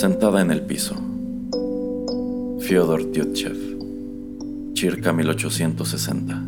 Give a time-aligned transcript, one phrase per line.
[0.00, 0.94] Sentada en el piso.
[2.60, 3.56] Fyodor Tyutchev.
[4.74, 6.40] Chirca 1860.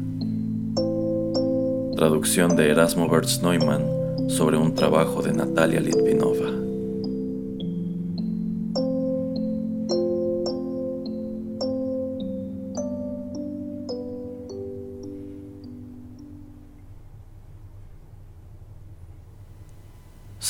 [1.97, 6.30] Traducción de Erasmo Bertz Neumann sobre un trabajo de Natalia Litvinova.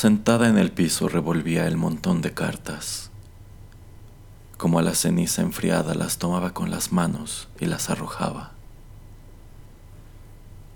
[0.01, 3.11] Sentada en el piso revolvía el montón de cartas.
[4.57, 8.53] Como a la ceniza enfriada las tomaba con las manos y las arrojaba.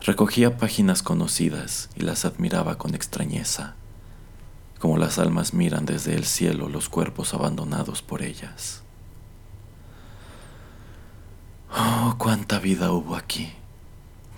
[0.03, 3.77] Recogía páginas conocidas y las admiraba con extrañeza,
[4.79, 8.83] como las almas miran desde el cielo los cuerpos abandonados por ellas.
[11.75, 13.55] Oh, cuánta vida hubo aquí,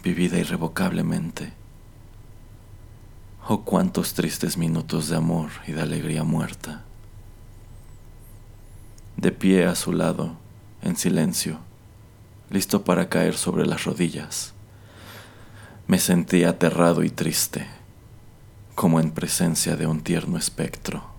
[0.05, 1.66] vivida irrevocablemente
[3.48, 6.83] Oh, cuántos tristes minutos de amor y de alegría muerta.
[9.16, 10.36] De pie a su lado,
[10.83, 11.61] en silencio,
[12.50, 14.52] listo para caer sobre las rodillas,
[15.86, 17.69] me sentí aterrado y triste,
[18.74, 21.16] como en presencia de un tierno espectro.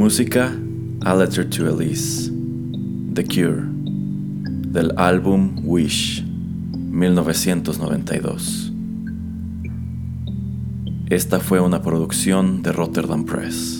[0.00, 0.48] Música
[1.04, 2.32] A Letter to Elise,
[3.12, 3.66] The Cure,
[4.72, 8.72] del álbum Wish, 1992.
[11.10, 13.79] Esta fue una producción de Rotterdam Press.